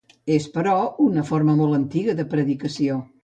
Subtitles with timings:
[0.35, 0.73] És, però,
[1.09, 2.99] una forma molt antiga de predicació.